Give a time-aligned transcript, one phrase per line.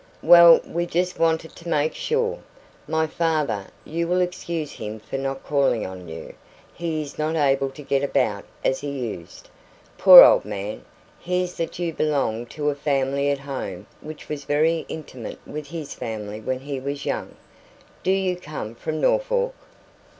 [0.23, 2.39] "Well, we just wanted to make sure.
[2.87, 6.33] My father you will excuse him for not calling on you;
[6.73, 9.47] he is not able to get about as he used,
[9.99, 10.83] poor old man
[11.19, 15.93] hears that you belong to a family at home which was very intimate with his
[15.93, 17.35] family when he was young.
[18.01, 19.53] Do you come from Norfolk?"